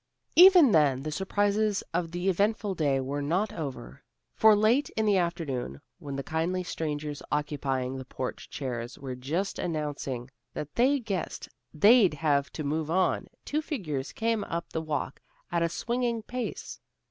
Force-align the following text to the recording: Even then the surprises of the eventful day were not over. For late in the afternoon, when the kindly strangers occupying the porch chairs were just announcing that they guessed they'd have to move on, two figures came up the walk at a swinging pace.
Even 0.35 0.71
then 0.71 1.03
the 1.03 1.11
surprises 1.11 1.83
of 1.93 2.09
the 2.09 2.27
eventful 2.27 2.73
day 2.73 2.99
were 2.99 3.21
not 3.21 3.53
over. 3.53 4.01
For 4.33 4.55
late 4.55 4.89
in 4.97 5.05
the 5.05 5.17
afternoon, 5.19 5.79
when 5.99 6.15
the 6.15 6.23
kindly 6.23 6.63
strangers 6.63 7.21
occupying 7.31 7.95
the 7.95 8.05
porch 8.05 8.49
chairs 8.49 8.97
were 8.97 9.13
just 9.13 9.59
announcing 9.59 10.31
that 10.55 10.73
they 10.73 10.97
guessed 10.99 11.49
they'd 11.71 12.15
have 12.15 12.49
to 12.53 12.63
move 12.63 12.89
on, 12.89 13.27
two 13.45 13.61
figures 13.61 14.11
came 14.11 14.43
up 14.45 14.71
the 14.71 14.81
walk 14.81 15.21
at 15.51 15.61
a 15.61 15.69
swinging 15.69 16.23
pace. 16.23 16.79